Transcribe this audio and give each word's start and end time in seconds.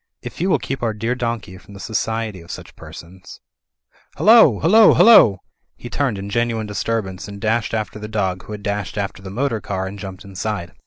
If 0.23 0.41
you 0.41 0.49
will 0.49 0.57
keep 0.57 0.81
our 0.81 0.95
dear 0.95 1.13
donkey 1.13 1.59
from 1.59 1.75
the 1.75 1.79
society 1.79 2.41
of 2.41 2.49
such 2.49 2.75
persons— 2.75 3.39
Hullo! 4.17 4.59
Hullo! 4.59 4.95
Hullo!" 4.95 5.37
He 5.75 5.91
turned 5.91 6.17
in 6.17 6.27
genuine 6.31 6.65
disturbance, 6.65 7.27
and 7.27 7.39
dashed 7.39 7.75
after 7.75 7.99
the 7.99 8.07
dog, 8.07 8.45
who 8.45 8.53
had 8.53 8.63
dashed 8.63 8.97
after 8.97 9.21
the 9.21 9.29
motor 9.29 9.61
car 9.61 9.85
and 9.85 9.99
jumped 9.99 10.25
inside. 10.25 10.73